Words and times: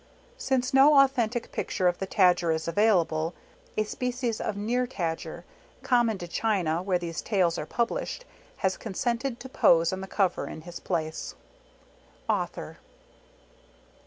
Since 0.39 0.73
no 0.73 0.95
authentic 0.97 1.51
picture 1.51 1.87
of 1.87 1.99
the 1.99 2.07
Tajar 2.07 2.51
is 2.51 2.67
avail 2.67 3.01
able 3.03 3.35
a 3.77 3.83
species 3.83 4.41
of 4.41 4.57
near 4.57 4.87
Tager 4.87 5.43
common 5.83 6.17
to 6.17 6.27
China 6.27 6.81
where 6.81 6.97
these 6.97 7.21
tales 7.21 7.59
are 7.59 7.67
published 7.67 8.25
has 8.65 8.77
consented 8.77 9.39
to 9.39 9.47
pose 9.47 9.93
on 9.93 10.01
the 10.01 10.07
cover 10.07 10.47
in 10.47 10.61
his 10.61 10.79
place. 10.79 11.35
AUTHOR. 12.27 12.79